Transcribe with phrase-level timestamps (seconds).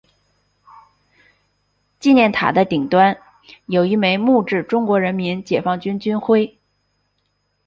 [1.99, 3.15] 纪念塔的顶端
[3.67, 6.57] 有一枚木质中国人民解放军军徽。